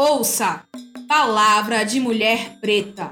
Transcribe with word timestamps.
Ouça 0.00 0.62
Palavra 1.08 1.82
de 1.82 1.98
Mulher 1.98 2.60
Preta. 2.60 3.10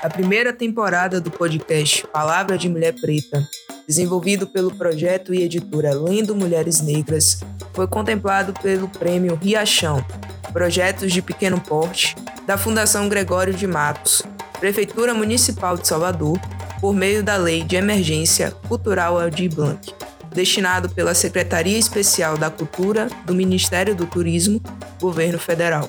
A 0.00 0.08
primeira 0.08 0.52
temporada 0.52 1.20
do 1.20 1.32
podcast 1.32 2.06
Palavra 2.06 2.56
de 2.56 2.68
Mulher 2.68 2.94
Preta, 3.00 3.44
desenvolvido 3.84 4.46
pelo 4.46 4.72
projeto 4.72 5.34
e 5.34 5.42
editora 5.42 5.92
Lendo 5.92 6.36
Mulheres 6.36 6.80
Negras, 6.80 7.40
foi 7.74 7.88
contemplado 7.88 8.52
pelo 8.62 8.88
Prêmio 8.88 9.34
Riachão, 9.34 10.06
Projetos 10.52 11.12
de 11.12 11.20
Pequeno 11.20 11.60
Porte, 11.60 12.14
da 12.46 12.56
Fundação 12.56 13.08
Gregório 13.08 13.52
de 13.52 13.66
Matos, 13.66 14.22
Prefeitura 14.60 15.12
Municipal 15.12 15.76
de 15.76 15.88
Salvador, 15.88 16.38
por 16.80 16.94
meio 16.94 17.20
da 17.20 17.34
Lei 17.36 17.64
de 17.64 17.74
Emergência 17.74 18.52
Cultural 18.68 19.18
Aldir 19.18 19.52
Blanc 19.52 20.01
destinado 20.32 20.88
pela 20.88 21.14
Secretaria 21.14 21.78
Especial 21.78 22.36
da 22.36 22.50
Cultura 22.50 23.08
do 23.24 23.34
Ministério 23.34 23.94
do 23.94 24.06
Turismo, 24.06 24.60
Governo 25.00 25.38
Federal. 25.38 25.88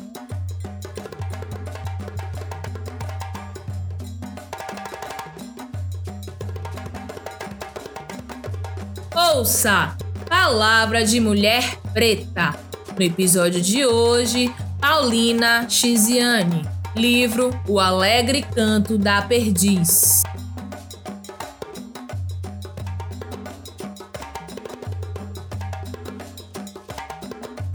Ouça 9.16 9.95
Palavra 10.30 11.05
de 11.05 11.20
Mulher 11.20 11.78
Preta. 11.94 12.55
No 12.98 13.03
episódio 13.03 13.62
de 13.62 13.86
hoje, 13.86 14.53
Paulina 14.80 15.67
Chiziane, 15.70 16.67
livro 16.95 17.50
O 17.67 17.80
Alegre 17.80 18.41
Canto 18.41 18.98
da 18.98 19.22
Perdiz. 19.22 20.22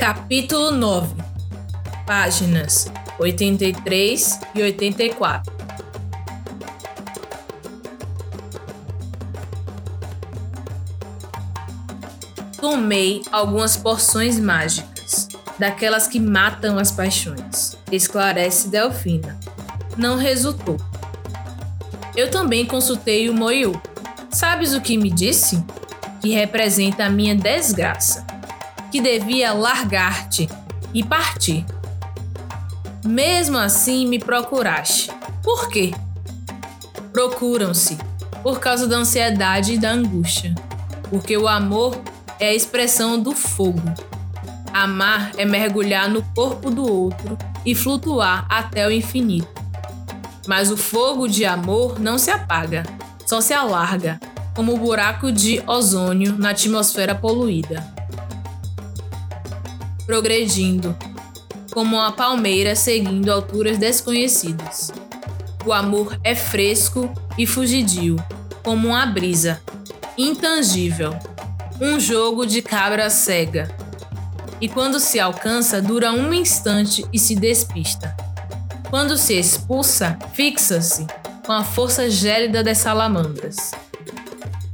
Capítulo 0.08 0.70
9 0.70 1.16
Páginas 2.06 2.90
83 3.18 4.40
e 4.54 4.62
84 4.62 5.52
Tomei 12.58 13.20
algumas 13.30 13.76
porções 13.76 14.40
mágicas, 14.40 15.28
daquelas 15.58 16.06
que 16.06 16.18
matam 16.18 16.78
as 16.78 16.90
paixões, 16.90 17.76
esclarece 17.92 18.68
Delfina. 18.70 19.38
Não 19.98 20.16
resultou. 20.16 20.78
Eu 22.16 22.30
também 22.30 22.64
consultei 22.64 23.28
o 23.28 23.34
Moiu. 23.34 23.78
Sabes 24.30 24.72
o 24.72 24.80
que 24.80 24.96
me 24.96 25.10
disse? 25.10 25.62
Que 26.22 26.30
representa 26.30 27.04
a 27.04 27.10
minha 27.10 27.34
desgraça 27.34 28.27
que 28.90 29.00
devia 29.00 29.52
largar-te 29.52 30.48
e 30.92 31.04
partir. 31.04 31.64
Mesmo 33.04 33.58
assim 33.58 34.06
me 34.06 34.18
procuraste. 34.18 35.10
Por 35.42 35.68
quê? 35.68 35.94
Procuram-se 37.12 37.98
por 38.42 38.60
causa 38.60 38.86
da 38.86 38.96
ansiedade 38.96 39.74
e 39.74 39.78
da 39.78 39.90
angústia, 39.90 40.54
porque 41.10 41.36
o 41.36 41.48
amor 41.48 42.00
é 42.38 42.48
a 42.48 42.54
expressão 42.54 43.20
do 43.20 43.32
fogo. 43.32 43.82
Amar 44.72 45.32
é 45.36 45.44
mergulhar 45.44 46.08
no 46.08 46.22
corpo 46.34 46.70
do 46.70 46.86
outro 46.86 47.36
e 47.64 47.74
flutuar 47.74 48.46
até 48.48 48.86
o 48.86 48.92
infinito. 48.92 49.48
Mas 50.46 50.70
o 50.70 50.76
fogo 50.76 51.26
de 51.26 51.44
amor 51.44 51.98
não 51.98 52.16
se 52.16 52.30
apaga, 52.30 52.84
só 53.26 53.40
se 53.40 53.52
alarga, 53.52 54.20
como 54.54 54.74
o 54.74 54.78
buraco 54.78 55.32
de 55.32 55.62
ozônio 55.66 56.36
na 56.38 56.50
atmosfera 56.50 57.14
poluída 57.14 57.97
progredindo, 60.08 60.96
como 61.70 61.96
uma 61.96 62.10
palmeira 62.10 62.74
seguindo 62.74 63.30
alturas 63.30 63.76
desconhecidas. 63.76 64.90
O 65.66 65.70
amor 65.70 66.18
é 66.24 66.34
fresco 66.34 67.12
e 67.36 67.46
fugidio, 67.46 68.16
como 68.62 68.88
uma 68.88 69.04
brisa, 69.04 69.60
intangível, 70.16 71.14
um 71.78 72.00
jogo 72.00 72.46
de 72.46 72.62
cabra 72.62 73.10
cega. 73.10 73.68
E 74.62 74.66
quando 74.66 74.98
se 74.98 75.20
alcança, 75.20 75.82
dura 75.82 76.10
um 76.10 76.32
instante 76.32 77.04
e 77.12 77.18
se 77.18 77.36
despista. 77.36 78.16
Quando 78.88 79.18
se 79.18 79.34
expulsa, 79.34 80.18
fixa-se 80.32 81.06
com 81.44 81.52
a 81.52 81.62
força 81.62 82.08
gélida 82.08 82.64
das 82.64 82.78
salamandras. 82.78 83.72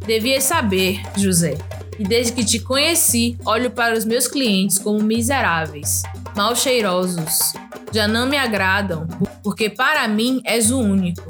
Devias 0.06 0.44
saber, 0.44 1.02
José, 1.16 1.58
e 1.98 2.04
desde 2.04 2.32
que 2.32 2.44
te 2.44 2.58
conheci, 2.58 3.38
olho 3.44 3.70
para 3.70 3.96
os 3.96 4.04
meus 4.04 4.26
clientes 4.26 4.78
como 4.78 5.02
miseráveis, 5.02 6.02
mal 6.36 6.54
cheirosos. 6.56 7.52
Já 7.92 8.08
não 8.08 8.26
me 8.26 8.36
agradam, 8.36 9.06
porque 9.42 9.70
para 9.70 10.06
mim 10.08 10.40
és 10.44 10.70
o 10.70 10.80
único. 10.80 11.22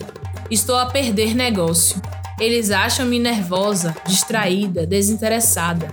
Estou 0.50 0.76
a 0.76 0.86
perder 0.86 1.34
negócio. 1.34 2.00
Eles 2.40 2.70
acham-me 2.70 3.18
nervosa, 3.18 3.94
distraída, 4.06 4.86
desinteressada. 4.86 5.92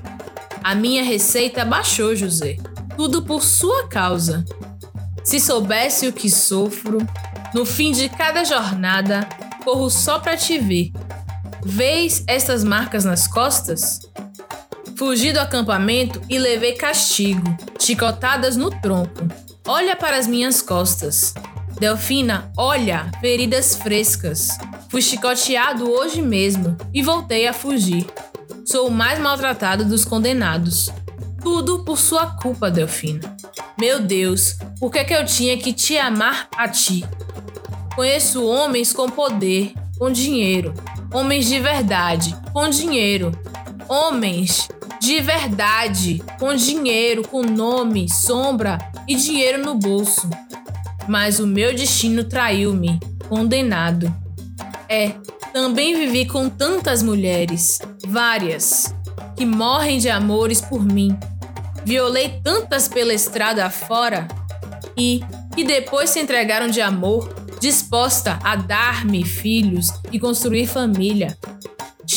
A 0.64 0.74
minha 0.74 1.04
receita 1.04 1.66
baixou, 1.66 2.16
José. 2.16 2.58
Tudo 2.96 3.24
por 3.24 3.44
sua 3.44 3.88
causa. 3.88 4.46
Se 5.24 5.40
soubesse 5.40 6.08
o 6.08 6.14
que 6.14 6.30
sofro, 6.30 7.00
no 7.54 7.66
fim 7.66 7.92
de 7.92 8.10
cada 8.10 8.44
jornada, 8.44 9.28
corro 9.64 9.90
só 9.90 10.20
para 10.20 10.38
te 10.38 10.58
ver. 10.58 10.92
Vês 11.64 12.24
estas 12.28 12.64
marcas 12.64 13.06
nas 13.06 13.28
costas? 13.28 14.00
Fugi 15.02 15.34
do 15.34 15.40
acampamento 15.40 16.22
e 16.30 16.38
levei 16.38 16.74
castigo, 16.74 17.58
chicotadas 17.80 18.56
no 18.56 18.70
tronco. 18.70 19.28
Olha 19.68 19.96
para 19.96 20.16
as 20.16 20.28
minhas 20.28 20.62
costas. 20.62 21.34
Delfina, 21.80 22.52
olha, 22.56 23.12
feridas 23.20 23.76
frescas. 23.76 24.50
Fui 24.90 25.02
chicoteado 25.02 25.90
hoje 25.90 26.22
mesmo 26.22 26.78
e 26.94 27.02
voltei 27.02 27.48
a 27.48 27.52
fugir. 27.52 28.06
Sou 28.64 28.90
o 28.90 28.92
mais 28.92 29.18
maltratado 29.18 29.84
dos 29.86 30.06
condenados. 30.06 30.92
Tudo 31.42 31.84
por 31.84 31.98
sua 31.98 32.36
culpa, 32.36 32.70
Delfina. 32.70 33.36
Meu 33.80 34.00
Deus, 34.00 34.56
por 34.80 34.92
que, 34.92 35.04
que 35.04 35.16
eu 35.16 35.26
tinha 35.26 35.58
que 35.58 35.74
te 35.74 35.98
amar 35.98 36.48
a 36.56 36.70
ti? 36.70 37.04
Conheço 37.96 38.46
homens 38.46 38.94
com 38.94 39.10
poder, 39.10 39.74
com 39.98 40.12
dinheiro. 40.12 40.76
Homens 41.12 41.48
de 41.48 41.60
verdade, 41.60 42.38
com 42.54 42.70
dinheiro. 42.70 43.32
Homens 43.90 44.70
de 45.02 45.20
verdade, 45.20 46.24
com 46.40 46.54
dinheiro, 46.54 47.28
com 47.28 47.42
nome, 47.42 48.08
sombra 48.08 48.78
e 49.08 49.16
dinheiro 49.16 49.66
no 49.66 49.74
bolso. 49.74 50.30
Mas 51.08 51.40
o 51.40 51.48
meu 51.48 51.74
destino 51.74 52.24
traiu-me, 52.24 53.00
condenado. 53.28 54.14
É, 54.88 55.14
também 55.52 55.96
vivi 55.96 56.28
com 56.28 56.48
tantas 56.48 57.02
mulheres, 57.02 57.80
várias, 58.06 58.94
que 59.36 59.44
morrem 59.44 59.98
de 59.98 60.08
amores 60.08 60.62
por 60.62 60.86
mim. 60.86 61.18
Violei 61.84 62.40
tantas 62.44 62.88
pela 62.88 63.12
estrada 63.12 63.66
afora 63.66 64.28
e 64.96 65.22
que 65.56 65.64
depois 65.64 66.12
se 66.12 66.20
entregaram 66.20 66.68
de 66.68 66.80
amor, 66.80 67.34
disposta 67.60 68.38
a 68.44 68.56
dar-me 68.56 69.26
filhos 69.26 69.88
e 70.12 70.20
construir 70.20 70.68
família. 70.68 71.36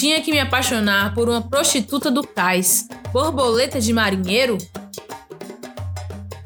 Tinha 0.04 0.20
que 0.20 0.30
me 0.30 0.38
apaixonar 0.38 1.14
por 1.14 1.30
uma 1.30 1.40
prostituta 1.40 2.10
do 2.10 2.22
cais, 2.22 2.86
borboleta 3.10 3.80
de 3.80 3.90
marinheiro? 3.90 4.58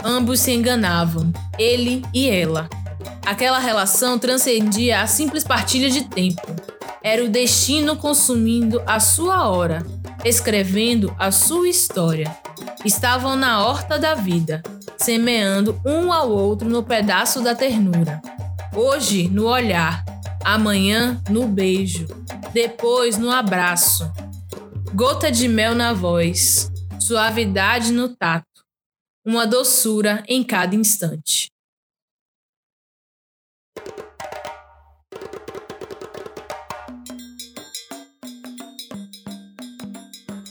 Ambos 0.00 0.38
se 0.38 0.52
enganavam, 0.52 1.32
ele 1.58 2.04
e 2.14 2.30
ela. 2.30 2.68
Aquela 3.26 3.58
relação 3.58 4.16
transcendia 4.16 5.00
a 5.00 5.08
simples 5.08 5.42
partilha 5.42 5.90
de 5.90 6.04
tempo. 6.04 6.40
Era 7.02 7.24
o 7.24 7.28
destino 7.28 7.96
consumindo 7.96 8.80
a 8.86 9.00
sua 9.00 9.48
hora, 9.48 9.84
escrevendo 10.24 11.12
a 11.18 11.32
sua 11.32 11.68
história. 11.68 12.32
Estavam 12.84 13.34
na 13.34 13.66
horta 13.66 13.98
da 13.98 14.14
vida, 14.14 14.62
semeando 14.96 15.80
um 15.84 16.12
ao 16.12 16.30
outro 16.30 16.68
no 16.68 16.84
pedaço 16.84 17.42
da 17.42 17.56
ternura. 17.56 18.22
Hoje, 18.72 19.28
no 19.28 19.46
olhar, 19.48 20.04
amanhã, 20.44 21.22
no 21.28 21.46
beijo, 21.46 22.06
depois 22.52 23.18
no 23.18 23.30
abraço. 23.30 24.10
Gota 24.94 25.30
de 25.30 25.48
mel 25.48 25.74
na 25.74 25.92
voz, 25.92 26.70
suavidade 27.00 27.92
no 27.92 28.08
tato, 28.08 28.46
uma 29.24 29.46
doçura 29.46 30.22
em 30.26 30.42
cada 30.42 30.74
instante. 30.74 31.50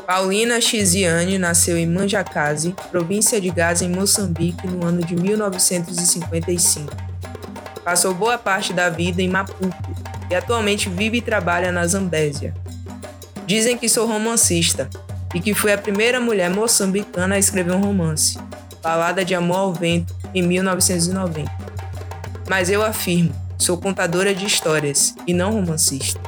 Paulina 0.08 0.62
Chiziane 0.62 1.38
nasceu 1.38 1.78
em 1.78 1.86
Manjacase, 1.86 2.74
província 2.90 3.42
de 3.42 3.50
Gaza, 3.50 3.84
em 3.84 3.90
Moçambique, 3.90 4.66
no 4.66 4.86
ano 4.86 5.06
de 5.06 5.14
1955. 5.14 7.07
Passou 7.88 8.14
boa 8.14 8.38
parte 8.38 8.74
da 8.74 8.90
vida 8.90 9.22
em 9.22 9.30
Maputo, 9.30 9.74
e 10.30 10.36
atualmente 10.36 10.90
vive 10.90 11.20
e 11.20 11.22
trabalha 11.22 11.72
na 11.72 11.88
Zambésia. 11.88 12.54
Dizem 13.46 13.78
que 13.78 13.88
sou 13.88 14.06
romancista 14.06 14.90
e 15.34 15.40
que 15.40 15.54
fui 15.54 15.72
a 15.72 15.78
primeira 15.78 16.20
mulher 16.20 16.50
moçambicana 16.50 17.36
a 17.36 17.40
escrever 17.40 17.72
um 17.72 17.80
romance. 17.80 18.38
Balada 18.84 19.24
de 19.24 19.34
Amor 19.34 19.56
ao 19.56 19.74
Vento, 19.74 20.14
em 20.36 20.42
1990. 20.42 21.50
Mas 22.50 22.70
eu 22.70 22.84
afirmo, 22.84 23.34
sou 23.58 23.78
contadora 23.78 24.36
de 24.36 24.46
histórias 24.46 25.16
e 25.26 25.34
não 25.34 25.54
romancista. 25.54 26.20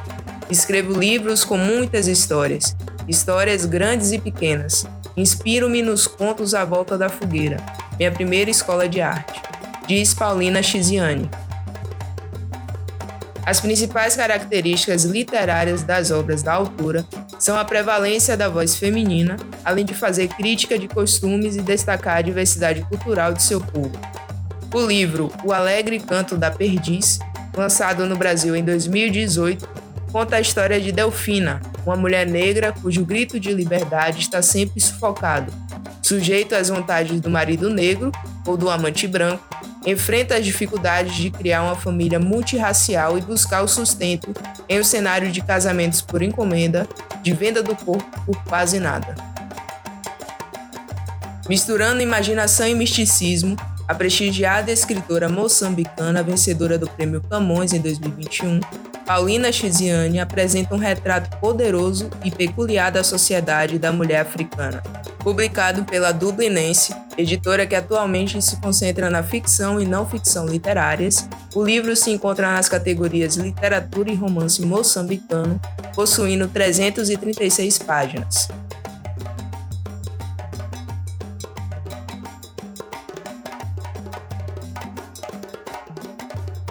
Escrevo 0.48 0.98
livros 0.98 1.44
com 1.44 1.58
muitas 1.58 2.08
histórias, 2.08 2.74
histórias 3.06 3.66
grandes 3.66 4.12
e 4.12 4.18
pequenas. 4.18 4.86
Inspiro-me 5.14 5.82
nos 5.82 6.06
contos 6.06 6.54
à 6.54 6.64
volta 6.64 6.96
da 6.96 7.10
fogueira, 7.10 7.58
minha 7.98 8.10
primeira 8.10 8.50
escola 8.50 8.88
de 8.88 9.02
arte, 9.02 9.42
diz 9.86 10.14
Paulina 10.14 10.62
Chiziane. 10.62 11.28
As 13.44 13.60
principais 13.60 14.14
características 14.14 15.04
literárias 15.04 15.82
das 15.82 16.10
obras 16.10 16.42
da 16.42 16.52
autora 16.52 17.04
são 17.38 17.58
a 17.58 17.64
prevalência 17.64 18.36
da 18.36 18.48
voz 18.48 18.76
feminina, 18.76 19.36
além 19.64 19.84
de 19.84 19.94
fazer 19.94 20.28
crítica 20.28 20.78
de 20.78 20.86
costumes 20.86 21.56
e 21.56 21.62
destacar 21.62 22.18
a 22.18 22.22
diversidade 22.22 22.82
cultural 22.82 23.32
de 23.32 23.42
seu 23.42 23.60
povo. 23.60 23.98
O 24.72 24.80
livro 24.80 25.32
O 25.42 25.52
Alegre 25.52 25.98
Canto 25.98 26.36
da 26.36 26.50
Perdiz, 26.50 27.18
lançado 27.56 28.06
no 28.06 28.16
Brasil 28.16 28.54
em 28.54 28.62
2018, 28.62 29.68
conta 30.12 30.36
a 30.36 30.40
história 30.40 30.80
de 30.80 30.92
Delfina, 30.92 31.60
uma 31.84 31.96
mulher 31.96 32.26
negra 32.26 32.72
cujo 32.72 33.04
grito 33.04 33.40
de 33.40 33.52
liberdade 33.52 34.20
está 34.20 34.42
sempre 34.42 34.80
sufocado, 34.80 35.52
sujeito 36.02 36.54
às 36.54 36.68
vontades 36.68 37.20
do 37.20 37.30
marido 37.30 37.70
negro 37.70 38.12
ou 38.46 38.56
do 38.56 38.68
amante 38.68 39.08
branco, 39.08 39.42
enfrenta 39.90 40.36
as 40.36 40.44
dificuldades 40.44 41.14
de 41.14 41.30
criar 41.30 41.62
uma 41.62 41.76
família 41.76 42.18
multirracial 42.18 43.18
e 43.18 43.20
buscar 43.20 43.62
o 43.62 43.68
sustento 43.68 44.32
em 44.68 44.80
um 44.80 44.84
cenário 44.84 45.30
de 45.30 45.40
casamentos 45.40 46.00
por 46.00 46.22
encomenda, 46.22 46.88
de 47.22 47.32
venda 47.32 47.62
do 47.62 47.74
corpo 47.76 48.24
por 48.24 48.42
quase 48.44 48.78
nada. 48.78 49.14
Misturando 51.48 52.00
imaginação 52.00 52.68
e 52.68 52.74
misticismo, 52.74 53.56
a 53.88 53.94
prestigiada 53.94 54.70
escritora 54.70 55.28
moçambicana, 55.28 56.22
vencedora 56.22 56.78
do 56.78 56.88
Prêmio 56.88 57.20
Camões 57.28 57.72
em 57.72 57.80
2021, 57.80 58.60
Paulina 59.04 59.50
Chiziane 59.50 60.20
apresenta 60.20 60.72
um 60.72 60.78
retrato 60.78 61.36
poderoso 61.38 62.08
e 62.24 62.30
peculiar 62.30 62.92
da 62.92 63.02
sociedade 63.02 63.80
da 63.80 63.90
mulher 63.90 64.20
africana. 64.20 64.80
Publicado 65.22 65.84
pela 65.84 66.12
Dublinense, 66.12 66.94
editora 67.16 67.66
que 67.66 67.74
atualmente 67.74 68.40
se 68.40 68.56
concentra 68.56 69.10
na 69.10 69.22
ficção 69.22 69.78
e 69.78 69.84
não 69.84 70.08
ficção 70.08 70.46
literárias, 70.46 71.28
o 71.54 71.62
livro 71.62 71.94
se 71.94 72.10
encontra 72.10 72.50
nas 72.50 72.70
categorias 72.70 73.36
Literatura 73.36 74.10
e 74.10 74.14
Romance 74.14 74.64
Moçambicano, 74.64 75.60
possuindo 75.94 76.48
336 76.48 77.78
páginas. 77.80 78.48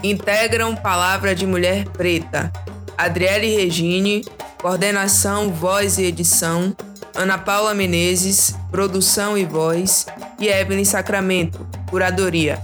Integram 0.02 0.75
Palavra 0.75 1.36
de 1.36 1.45
Mulher 1.45 1.88
Preta. 1.90 2.52
Adriele 2.98 3.56
Regine, 3.56 4.25
coordenação, 4.60 5.52
voz 5.52 5.98
e 6.00 6.06
edição. 6.06 6.75
Ana 7.19 7.38
Paula 7.38 7.74
Menezes, 7.74 8.56
produção 8.71 9.38
e 9.38 9.44
voz. 9.44 10.06
E 10.39 10.48
Evelyn 10.48 10.86
Sacramento, 10.86 11.68
curadoria. 11.89 12.63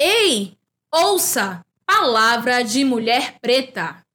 Ei, 0.00 0.56
ouça! 0.90 1.62
Palavra 1.84 2.64
de 2.64 2.82
Mulher 2.84 3.34
Preta. 3.38 4.07